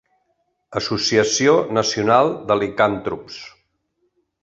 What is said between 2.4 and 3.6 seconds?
de licantrops.